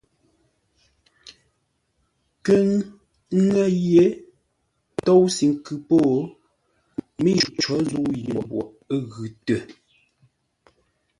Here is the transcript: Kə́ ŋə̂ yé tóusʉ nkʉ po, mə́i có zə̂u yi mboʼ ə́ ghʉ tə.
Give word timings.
Kə́ 2.45 2.61
ŋə̂ 3.49 3.65
yé 3.89 4.05
tóusʉ 5.05 5.45
nkʉ 5.53 5.75
po, 5.87 5.97
mə́i 7.21 7.39
có 7.59 7.73
zə̂u 7.89 8.09
yi 8.23 8.31
mboʼ 8.41 8.67
ə́ 8.93 8.99
ghʉ 9.11 9.25
tə. 9.45 9.55